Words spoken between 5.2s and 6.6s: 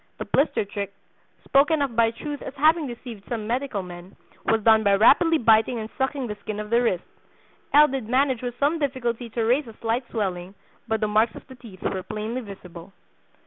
biting and sucking the skin